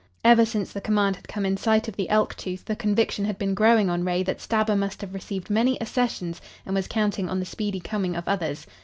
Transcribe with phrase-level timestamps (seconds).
[0.23, 3.37] Ever since the command had come in sight of the Elk Tooth the conviction had
[3.37, 7.39] been growing on Ray that Stabber must have received many accessions and was counting on
[7.39, 8.65] the speedy coming of others.